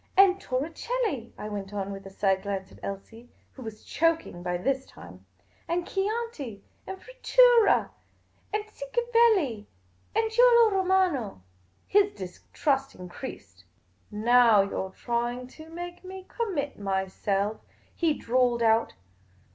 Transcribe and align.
"And 0.17 0.41
Torricelli," 0.41 1.31
I 1.37 1.47
went 1.47 1.73
on, 1.75 1.91
with 1.91 2.07
a 2.07 2.09
side 2.09 2.41
glance 2.41 2.71
at 2.71 2.79
Elsie, 2.81 3.29
who 3.51 3.61
was 3.61 3.83
choking 3.83 4.41
by 4.41 4.57
this 4.57 4.83
time. 4.87 5.27
''And 5.67 5.87
Chianti, 5.87 6.63
and 6.87 6.99
Frittura, 6.99 7.91
and 8.51 8.63
Cinquevalli, 8.65 9.67
and 10.15 10.31
Giulio 10.31 10.71
Romano." 10.71 11.43
His 11.85 12.11
distrust 12.15 12.95
increased." 12.95 13.65
Now 14.11 14.63
you 14.63 14.75
're 14.75 14.89
trying 14.89 15.45
to 15.49 15.69
make 15.69 16.03
me 16.03 16.25
conmiit 16.27 16.79
myself," 16.79 17.61
he 17.95 18.15
drawled 18.15 18.63
out. 18.63 18.95